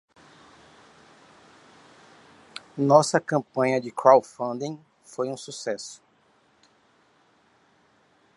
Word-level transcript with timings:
Nossa 2.75 3.21
campanha 3.21 3.79
de 3.79 3.91
crowdfunding 3.91 4.83
foi 5.05 5.29
um 5.29 5.37
sucesso. 5.37 6.01